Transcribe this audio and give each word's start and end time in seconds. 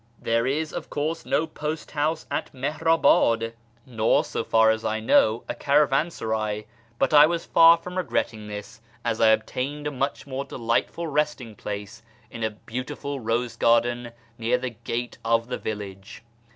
There 0.19 0.47
is, 0.47 0.73
of 0.73 0.89
course, 0.89 1.27
no 1.27 1.45
post 1.45 1.91
house 1.91 2.25
at 2.31 2.51
Mihrabad, 2.55 3.53
nor, 3.85 4.23
so 4.25 4.43
far. 4.43 4.69
3SO 4.69 4.71
A 4.71 4.71
YEAR 4.71 4.71
AMONGST 4.71 4.81
THE 4.81 4.81
PERSIANS 4.81 4.81
as 4.81 4.85
I 4.85 4.99
know, 4.99 5.43
a 5.47 5.53
caravansaray; 5.53 6.65
but 6.97 7.13
I 7.13 7.25
was 7.27 7.45
far 7.45 7.77
from 7.77 7.99
regretting 7.99 8.47
this, 8.47 8.81
as 9.05 9.21
I 9.21 9.27
obtained 9.29 9.85
a 9.85 9.91
much 9.91 10.25
more 10.25 10.43
delightful 10.45 11.05
resting 11.05 11.53
place 11.55 12.01
in 12.31 12.41
a 12.43 12.49
beautiful 12.49 13.19
rose 13.19 13.55
garden 13.55 14.13
near 14.39 14.57
the 14.57 14.71
gate 14.71 15.19
of 15.23 15.49
the 15.49 15.59
village. 15.59 16.23